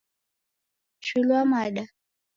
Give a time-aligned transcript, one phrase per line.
[1.05, 1.83] Chuilwa mada.